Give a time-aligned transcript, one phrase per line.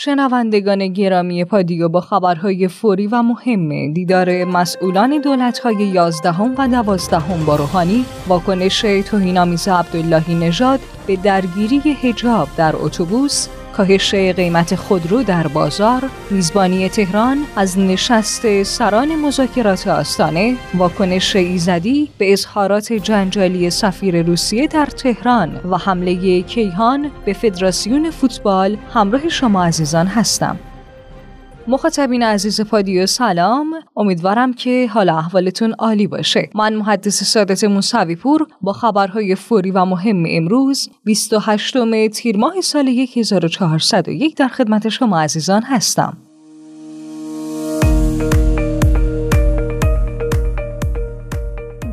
[0.00, 7.56] شنوندگان گرامی پادیو با خبرهای فوری و مهم دیدار مسئولان دولت‌های یازدهم و دوازدهم با
[7.56, 16.10] روحانی واکنش توهین‌آمیز عبداللهی نژاد به درگیری حجاب در اتوبوس کاهش قیمت خودرو در بازار،
[16.30, 24.86] میزبانی تهران از نشست سران مذاکرات آستانه، واکنش ایزدی به اظهارات جنجالی سفیر روسیه در
[24.86, 30.58] تهران و حمله کیهان به فدراسیون فوتبال همراه شما عزیزان هستم.
[31.70, 33.74] مخاطبین عزیز پادیو سلام.
[33.96, 36.50] امیدوارم که حال احوالتون عالی باشه.
[36.54, 42.88] من محدث سادت موسوی پور با خبرهای فوری و مهم امروز 28 تیر ماه سال
[42.88, 46.27] 1401 در خدمت شما عزیزان هستم.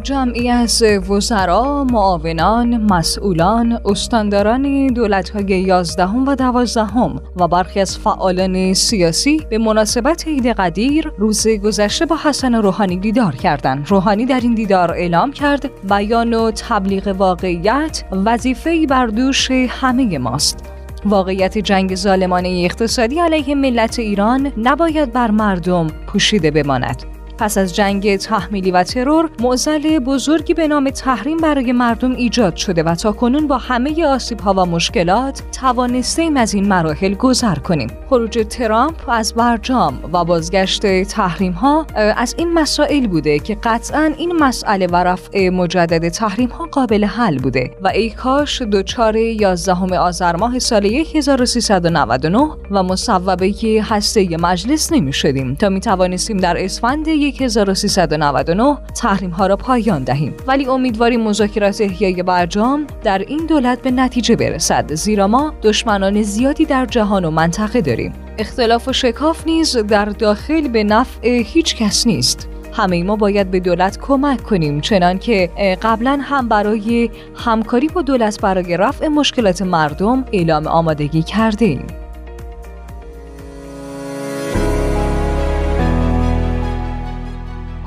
[0.05, 9.41] جمعی از وزرا، معاونان، مسئولان، استانداران دولت‌های یازدهم و دوازدهم و برخی از فعالان سیاسی
[9.49, 13.87] به مناسبت عید قدیر روز گذشته با حسن روحانی دیدار کردند.
[13.89, 20.71] روحانی در این دیدار اعلام کرد بیان و تبلیغ واقعیت وظیفه‌ای بر دوش همه ماست.
[21.05, 27.15] واقعیت جنگ ظالمانه اقتصادی علیه ملت ایران نباید بر مردم پوشیده بماند.
[27.37, 32.83] پس از جنگ تحمیلی و ترور معضل بزرگی به نام تحریم برای مردم ایجاد شده
[32.83, 37.89] و تا کنون با همه آسیب ها و مشکلات توانستیم از این مراحل گذر کنیم.
[38.09, 44.33] خروج ترامپ از برجام و بازگشت تحریم ها از این مسائل بوده که قطعا این
[44.33, 50.35] مسئله و رفع مجدد تحریم ها قابل حل بوده و ای کاش دچار 11 آذر
[50.35, 58.77] ماه سال 1399 و مصوبه هسته مجلس نمی شدیم تا می توانستیم در اسفند 1399
[59.01, 60.34] تحریم ها را پایان دهیم.
[60.48, 66.66] ولی امیدواریم مذاکرات احیای برجام در این دولت به نتیجه برسد زیرا ما دشمنان زیادی
[66.66, 68.13] در جهان و منطقه داریم.
[68.38, 72.50] اختلاف و شکاف نیز در داخل به نفع هیچ کس نیست.
[72.73, 75.50] همه ما باید به دولت کمک کنیم چنان که
[75.81, 82.05] قبلا هم برای همکاری با دولت برای رفع مشکلات مردم اعلام آمادگی کرده ایم.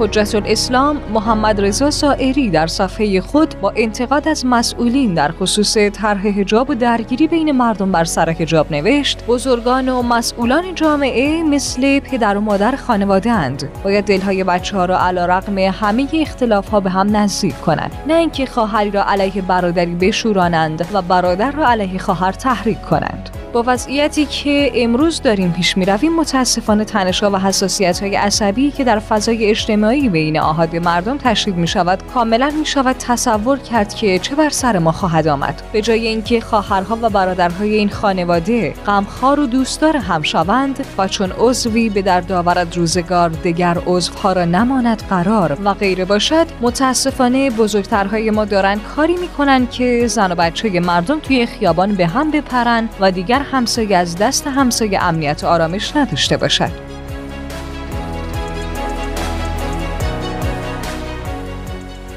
[0.00, 6.28] حجت الاسلام محمد رضا سائری در صفحه خود با انتقاد از مسئولین در خصوص طرح
[6.28, 12.36] حجاب و درگیری بین مردم بر سر حجاب نوشت بزرگان و مسئولان جامعه مثل پدر
[12.36, 13.68] و مادر خانواده اند.
[13.84, 18.14] باید دلهای بچه ها را علا رقم همه اختلاف ها به هم نزدیک کنند نه
[18.14, 23.30] اینکه خواهری را علیه برادری بشورانند و برادر را علیه خواهر تحریک کنند.
[23.66, 28.98] وضعیتی که امروز داریم پیش می رویم متاسفانه تنشها و حساسیت های عصبی که در
[28.98, 34.34] فضای اجتماعی بین آهاد مردم تشدید می شود کاملا می شود تصور کرد که چه
[34.34, 35.62] بر سر ما خواهد آمد.
[35.72, 41.32] به جای اینکه خواهرها و برادرهای این خانواده غمخوار و دوستدار هم شوند و چون
[41.38, 48.30] عضوی به در داورد روزگار دگر عضوها را نماند قرار و غیره باشد متاسفانه بزرگترهای
[48.30, 53.10] ما دارند کاری می‌کنند که زن و بچه مردم توی خیابان به هم بپرن و
[53.10, 56.87] دیگر همسایه از دست همسایه امنیت و آرامش نداشته باشد.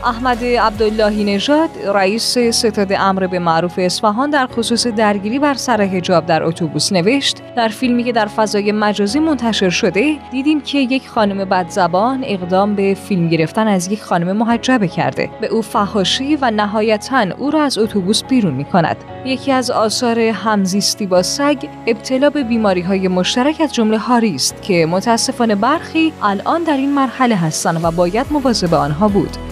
[0.05, 6.25] احمد عبداللهی نژاد رئیس ستاد امر به معروف اصفهان در خصوص درگیری بر سر حجاب
[6.25, 11.45] در اتوبوس نوشت در فیلمی که در فضای مجازی منتشر شده دیدیم که یک خانم
[11.45, 15.29] بدزبان اقدام به فیلم گرفتن از یک خانم محجبه کرده.
[15.41, 20.19] به او فحاشی و نهایتا او را از اتوبوس بیرون می کند یکی از آثار
[20.19, 26.13] همزیستی با سگ ابتلا به بیماری های مشترک از جمله هاری است که متاسفانه برخی
[26.21, 29.50] الان در این مرحله هستند و باید مواظب آنها بود.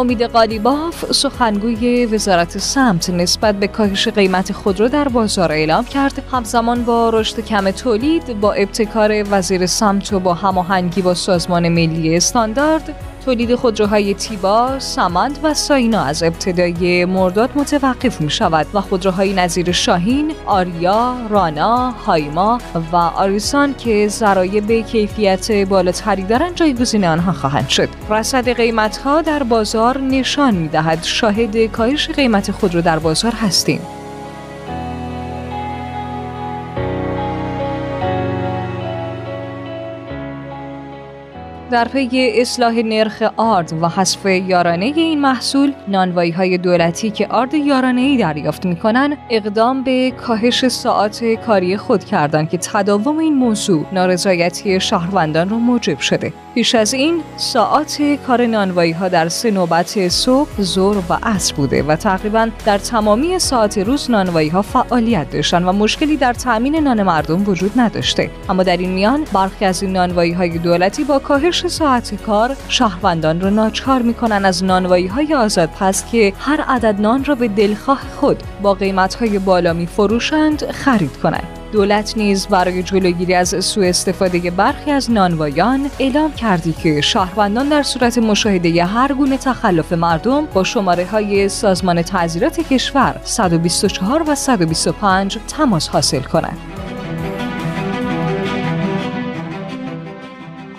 [0.00, 6.22] امید قالیباف سخنگوی وزارت سمت نسبت به کاهش قیمت خودرو در بازار اعلام کرد.
[6.32, 12.16] همزمان با رشد کم تولید با ابتکار وزیر سمت و با هماهنگی با سازمان ملی
[12.16, 12.94] استاندارد
[13.24, 19.72] تولید خودروهای تیبا، سمند و ساینا از ابتدای مرداد متوقف می شود و خودروهای نظیر
[19.72, 22.58] شاهین، آریا، رانا، هایما
[22.92, 27.88] و آریسان که ذرایع کیفیت بالاتری دارند جایگزین آنها خواهند شد.
[28.10, 33.80] رصد قیمت ها در بازار نشان می دهد شاهد کاهش قیمت خودرو در بازار هستیم.
[41.70, 47.54] در پی اصلاح نرخ آرد و حذف یارانه این محصول نانوایی های دولتی که آرد
[47.54, 53.34] یارانه ای دریافت می کنند اقدام به کاهش ساعات کاری خود کردند که تداوم این
[53.34, 56.32] موضوع نارضایتی شهروندان را موجب شده.
[56.54, 61.82] پیش از این ساعات کار نانوایی ها در سه نوبت صبح، ظهر و عصر بوده
[61.82, 67.02] و تقریبا در تمامی ساعت روز نانوایی ها فعالیت داشتن و مشکلی در تأمین نان
[67.02, 68.30] مردم وجود نداشته.
[68.48, 73.40] اما در این میان برخی از این نانوایی های دولتی با کاهش ساعت کار شهروندان
[73.40, 78.00] را ناچار می‌کنن از نانوایی های آزاد پس که هر عدد نان را به دلخواه
[78.20, 83.88] خود با قیمت های بالا می فروشند خرید کنند دولت نیز برای جلوگیری از سوء
[83.88, 90.46] استفاده برخی از نانوایان اعلام کردی که شهروندان در صورت مشاهده هر گونه تخلف مردم
[90.46, 96.69] با شماره های سازمان تعذیرات کشور 124 و 125 تماس حاصل کنند.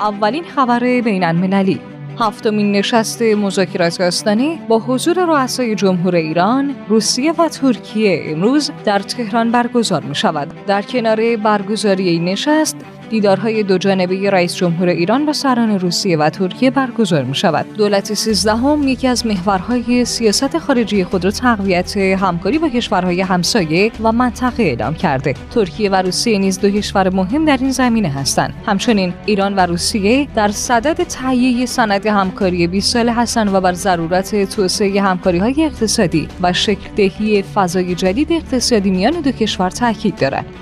[0.02, 1.80] اولین خبر بین المللی
[2.20, 9.52] هفتمین نشست مذاکرات آستانی با حضور رؤسای جمهور ایران، روسیه و ترکیه امروز در تهران
[9.52, 10.66] برگزار می شود.
[10.68, 12.78] در کنار برگزاری این نشست
[13.12, 17.66] دیدارهای دو جانبه رئیس جمهور ایران با سران روسیه و ترکیه برگزار می شود.
[17.78, 24.12] دولت سیزدهم یکی از محورهای سیاست خارجی خود را تقویت همکاری با کشورهای همسایه و
[24.12, 25.34] منطقه اعلام کرده.
[25.52, 28.54] ترکیه و روسیه نیز دو کشور مهم در این زمینه هستند.
[28.66, 34.56] همچنین ایران و روسیه در صدد تهیه سند همکاری 20 ساله هستند و بر ضرورت
[34.56, 40.61] توسعه همکاری های اقتصادی و شکل دهی فضای جدید اقتصادی میان دو کشور تاکید دارد.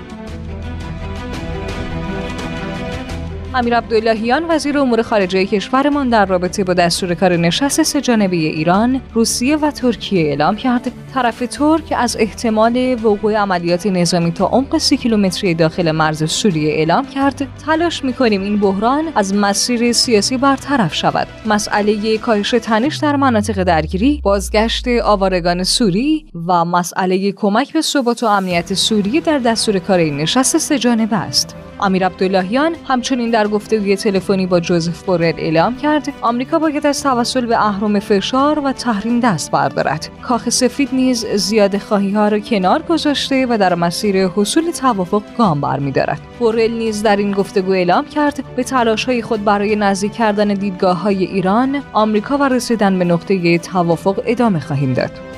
[3.54, 9.56] امیر عبداللهیان وزیر امور خارجه کشورمان در رابطه با دستور کار نشست سهجانبه ایران، روسیه
[9.56, 10.92] و ترکیه اعلام کرد.
[11.14, 17.06] طرف ترک از احتمال وقوع عملیات نظامی تا عمق سی کیلومتری داخل مرز سوریه اعلام
[17.06, 17.48] کرد.
[17.66, 21.28] تلاش می‌کنیم این بحران از مسیر سیاسی برطرف شود.
[21.46, 28.26] مسئله کاهش تنش در مناطق درگیری بازگشت آوارگان سوری و مسئله کمک به ثبات و
[28.26, 31.56] امنیت سوریه در دستور کار این نشست سهجانبه است.
[31.82, 37.46] امیر عبداللهیان همچنین در گفتگوی تلفنی با جوزف بورل اعلام کرد آمریکا باید از توسل
[37.46, 40.08] به اهرم فشار و تحریم دست بردارد.
[40.22, 45.60] کاخ سفید نیز زیاد خواهی ها را کنار گذاشته و در مسیر حصول توافق گام
[45.60, 46.20] برمیدارد.
[46.38, 51.02] بورل نیز در این گفتگو اعلام کرد به تلاش های خود برای نزدیک کردن دیدگاه
[51.02, 55.29] های ایران آمریکا و رسیدن به نقطه توافق ادامه خواهیم داد.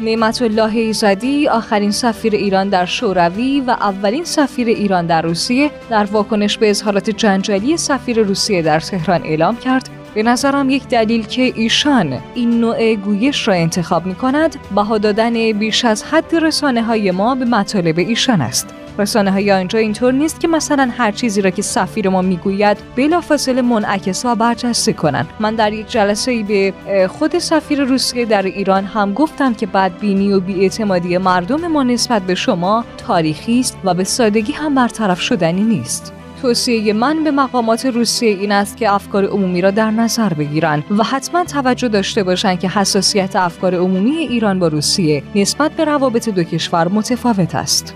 [0.00, 6.04] نعمت الله ایزدی آخرین سفیر ایران در شوروی و اولین سفیر ایران در روسیه در
[6.04, 9.88] واکنش به اظهارات جنجالی سفیر روسیه در تهران اعلام کرد.
[10.14, 15.52] به نظرم یک دلیل که ایشان این نوع گویش را انتخاب می کند بها دادن
[15.52, 18.83] بیش از حد رسانه های ما به مطالب ایشان است.
[18.98, 23.62] رسانه های آنجا اینطور نیست که مثلا هر چیزی را که سفیر ما می‌گوید بلافاصله
[23.62, 28.84] منعکس و برجسته کنند من در یک جلسه ای به خود سفیر روسیه در ایران
[28.84, 34.04] هم گفتم که بدبینی و بیاعتمادی مردم ما نسبت به شما تاریخی است و به
[34.04, 36.12] سادگی هم برطرف شدنی نیست
[36.42, 41.04] توصیه من به مقامات روسیه این است که افکار عمومی را در نظر بگیرند و
[41.04, 46.42] حتما توجه داشته باشند که حساسیت افکار عمومی ایران با روسیه نسبت به روابط دو
[46.42, 47.94] کشور متفاوت است.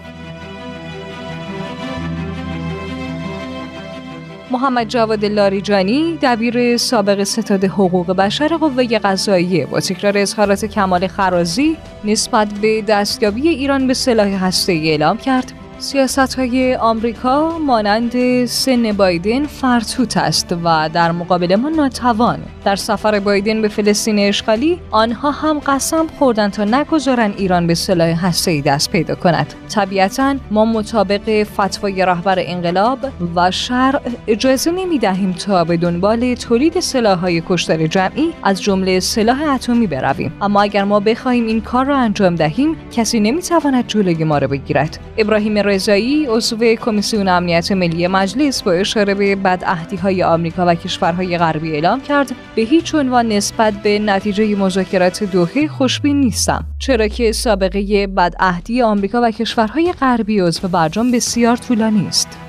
[4.50, 11.76] محمد جواد لاریجانی دبیر سابق ستاد حقوق بشر قوه قضاییه با تکرار اظهارات کمال خرازی
[12.04, 15.52] نسبت به دستیابی ایران به سلاح هسته‌ای اعلام کرد.
[15.80, 22.38] سیاست های آمریکا مانند سن بایدن فرتوت است و در مقابل ما ناتوان.
[22.64, 28.32] در سفر بایدن به فلسطین اشغالی آنها هم قسم خوردند تا نگذارن ایران به سلاح
[28.46, 29.54] ای دست پیدا کند.
[29.68, 32.98] طبیعتا ما مطابق فتوای رهبر انقلاب
[33.36, 39.00] و شرع اجازه نمی دهیم تا به دنبال تولید سلاح های کشتار جمعی از جمله
[39.00, 40.32] سلاح اتمی برویم.
[40.40, 44.98] اما اگر ما بخواهیم این کار را انجام دهیم کسی نمی‌تواند جلوی ما را بگیرد.
[45.18, 51.38] ابراهیم رضایی عضو کمیسیون امنیت ملی مجلس با اشاره به بدعهدی های آمریکا و کشورهای
[51.38, 57.32] غربی اعلام کرد به هیچ عنوان نسبت به نتیجه مذاکرات دوحه خوشبین نیستم چرا که
[57.32, 62.47] سابقه بدعهدی آمریکا و کشورهای غربی عضو برجام بسیار طولانی است.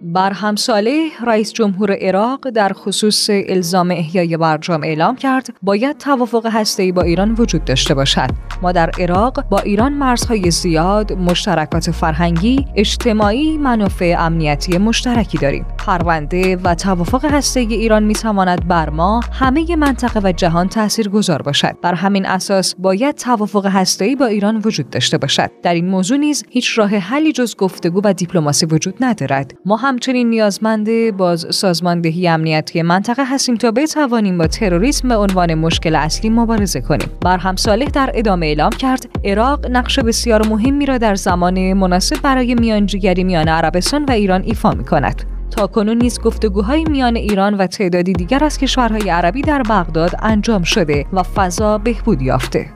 [0.00, 6.92] برهم ساله رئیس جمهور عراق در خصوص الزام احیای برجام اعلام کرد باید توافق هسته‌ای
[6.92, 8.30] با ایران وجود داشته باشد.
[8.62, 15.66] ما در عراق با ایران مرزهای زیاد مشترکات فرهنگی اجتماعی منافع امنیتی مشترکی داریم.
[15.78, 21.42] پرونده و توافق هسته ایران می تواند بر ما همه منطقه و جهان تأثیر گذار
[21.42, 21.76] باشد.
[21.82, 25.50] بر همین اساس باید توافق هسته‌ای با ایران وجود داشته باشد.
[25.62, 29.54] در این موضوع نیز هیچ راه حلی جز گفتگو و دیپلماسی وجود ندارد.
[29.64, 35.94] ما همچنین نیازمند باز سازماندهی امنیتی منطقه هستیم تا بتوانیم با تروریسم به عنوان مشکل
[35.94, 41.14] اصلی مبارزه کنیم برهم صالح در ادامه اعلام کرد عراق نقش بسیار مهمی را در
[41.14, 45.22] زمان مناسب برای میانجیگری میان عربستان و ایران ایفا می کند.
[45.50, 50.62] تا کنون نیز گفتگوهای میان ایران و تعدادی دیگر از کشورهای عربی در بغداد انجام
[50.62, 52.75] شده و فضا بهبود یافته.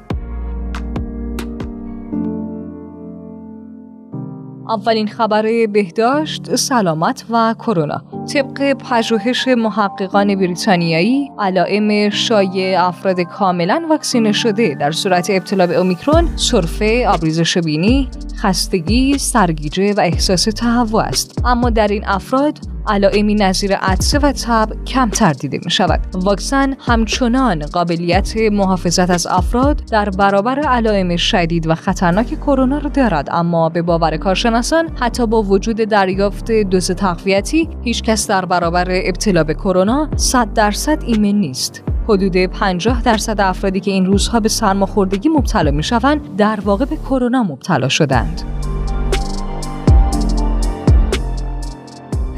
[4.71, 8.03] اولین خبر بهداشت، سلامت و کرونا.
[8.35, 14.75] طبق پژوهش محققان بریتانیایی علائم شایع افراد کاملا واکسینه شده.
[14.75, 18.09] در صورت ابتلا به اومیکرون سرفه آبریزش بینی
[18.43, 21.43] خستگی سرگیجه و احساس تهوع است.
[21.45, 26.01] اما در این افراد علائمی نظیر عطسه و تب کمتر دیده می شود.
[26.15, 33.29] واکسن همچنان قابلیت محافظت از افراد در برابر علائم شدید و خطرناک کرونا را دارد
[33.31, 39.45] اما به باور کارشناسان حتی با وجود دریافت دوز تقویتی هیچ کس در برابر ابتلا
[39.45, 41.83] به کرونا 100 درصد ایمن نیست.
[42.09, 46.97] حدود 50 درصد افرادی که این روزها به سرماخوردگی مبتلا می شوند در واقع به
[46.97, 48.60] کرونا مبتلا شدند.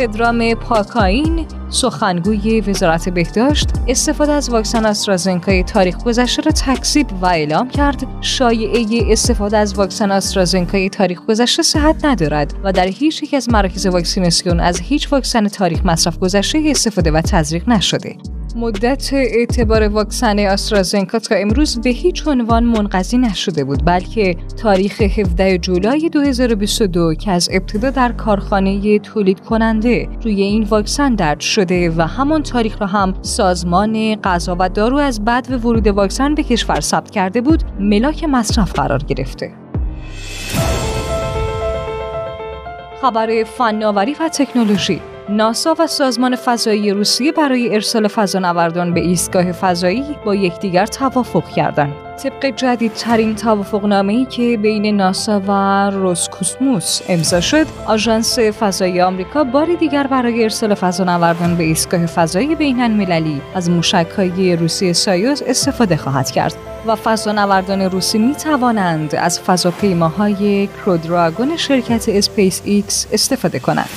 [0.03, 7.69] پدرام پاکاین سخنگوی وزارت بهداشت استفاده از واکسن آسترازنکای تاریخ گذشته را تکذیب و اعلام
[7.69, 8.07] کرد.
[8.21, 13.87] شایعه استفاده از واکسن آسترازنکای تاریخ گذشته صحت ندارد و در هیچ یک از مراکز
[13.87, 18.17] واکسیناسیون از هیچ واکسن تاریخ مصرف گذشته استفاده و تزریق نشده.
[18.57, 25.59] مدت اعتبار واکسن آسترازنکا تا امروز به هیچ عنوان منقضی نشده بود بلکه تاریخ 17
[25.59, 32.03] جولای 2022 که از ابتدا در کارخانه تولید کننده روی این واکسن درد شده و
[32.03, 37.11] همان تاریخ را هم سازمان غذا و دارو از بعد ورود واکسن به کشور ثبت
[37.11, 39.53] کرده بود ملاک مصرف قرار گرفته.
[43.03, 50.05] خبر فناوری و تکنولوژی ناسا و سازمان فضایی روسیه برای ارسال فضانوردان به ایستگاه فضایی
[50.25, 51.93] با یکدیگر توافق کردند.
[52.23, 55.51] طبق جدیدترین توافقنامه‌ای که بین ناسا و
[55.91, 63.41] روسکوسموس امضا شد، آژانس فضایی آمریکا بار دیگر برای ارسال فضانوردان به ایستگاه فضایی بین‌المللی
[63.55, 66.55] از موشک‌های روسی سایوز استفاده خواهد کرد
[66.87, 73.89] و فضانوردان روسی می توانند از فضاپیماهای کرودراگون شرکت اسپیس ایکس استفاده کنند.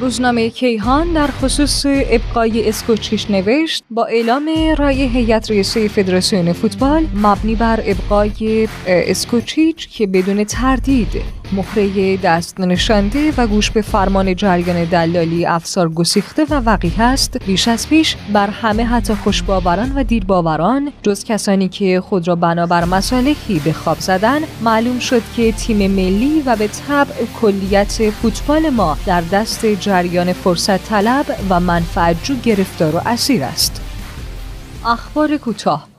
[0.00, 7.54] روزنامه کیهان در خصوص ابقای اسکوچیش نوشت با اعلام رای هیئت رئیسه فدراسیون فوتبال مبنی
[7.54, 15.46] بر ابقای اسکوچیچ که بدون تردید مهره دست نشانده و گوش به فرمان جریان دلالی
[15.46, 17.44] افسار گسیخته و وقیه است.
[17.46, 22.84] بیش از پیش بر همه حتی خوشباوران و دیرباوران جز کسانی که خود را بنابر
[22.84, 28.96] مصالحی به خواب زدن معلوم شد که تیم ملی و به طبع کلیت فوتبال ما
[29.06, 33.80] در دست جریان فرصت طلب و منفعتجو گرفتار و اسیر است.
[34.86, 35.89] اخبار کوتاه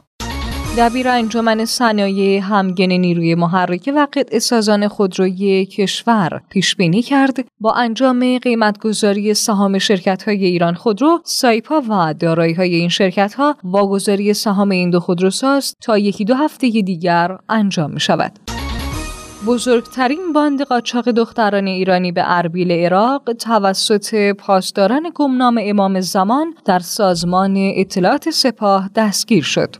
[0.77, 7.73] دبیر انجمن صنایع همگن نیروی محرکه و قطع سازان خودروی کشور پیش بینی کرد با
[7.73, 14.33] انجام قیمتگذاری سهام شرکت های ایران خودرو سایپا و دارایی های این شرکت ها واگذاری
[14.33, 18.31] سهام این دو خودروساز تا یکی دو هفته دیگر انجام می شود.
[19.45, 27.53] بزرگترین باند قاچاق دختران ایرانی به اربیل عراق توسط پاسداران گمنام امام زمان در سازمان
[27.57, 29.75] اطلاعات سپاه دستگیر شد.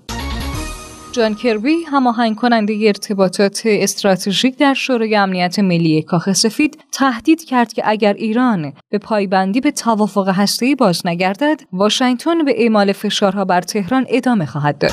[1.12, 7.82] جان کربی هماهنگ کننده ارتباطات استراتژیک در شورای امنیت ملی کاخ سفید تهدید کرد که
[7.86, 14.06] اگر ایران به پایبندی به توافق هسته‌ای باز نگردد واشنگتن به اعمال فشارها بر تهران
[14.10, 14.92] ادامه خواهد داد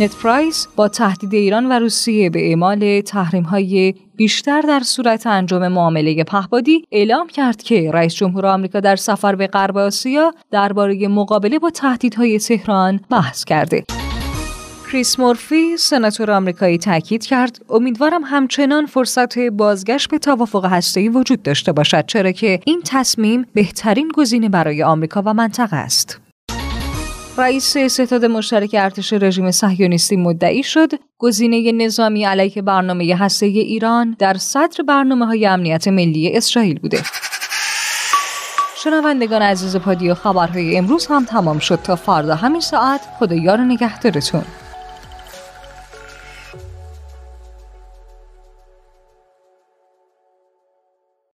[0.00, 5.68] نت پرایس با تهدید ایران و روسیه به اعمال تحریم های بیشتر در صورت انجام
[5.68, 11.58] معامله پهبادی اعلام کرد که رئیس جمهور آمریکا در سفر به غرب آسیا درباره مقابله
[11.58, 13.84] با تهدیدهای تهران بحث کرده.
[14.94, 21.72] کریس مورفی سناتور آمریکایی تاکید کرد امیدوارم همچنان فرصت بازگشت به توافق هسته‌ای وجود داشته
[21.72, 26.20] باشد چرا که این تصمیم بهترین گزینه برای آمریکا و منطقه است.
[27.38, 34.34] رئیس ستاد مشترک ارتش رژیم صهیونیستی مدعی شد گزینه نظامی علیه برنامه هسته ایران در
[34.34, 37.02] صدر برنامه های امنیت ملی اسرائیل بوده.
[38.84, 41.78] شنوندگان عزیز پادیو خبرهای امروز هم تمام شد.
[41.82, 44.44] تا فردا همین ساعت خدایار نگهدارتون.